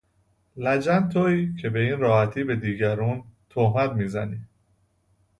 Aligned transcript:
لجن 0.57 1.09
تویی 1.09 1.53
که 1.55 1.69
به 1.69 1.79
این 1.79 1.99
راحتی 1.99 2.43
به 2.43 2.55
دیگرون 2.55 3.23
تهمت 3.49 3.91
می 3.91 4.07
زنی 4.07 4.45